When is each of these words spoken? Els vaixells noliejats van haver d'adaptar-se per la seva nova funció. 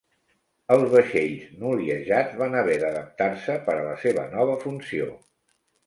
Els 0.75 0.85
vaixells 0.93 1.43
noliejats 1.65 2.35
van 2.41 2.57
haver 2.63 2.81
d'adaptar-se 2.87 3.61
per 3.71 3.79
la 3.93 3.97
seva 4.09 4.29
nova 4.37 4.61
funció. 4.69 5.17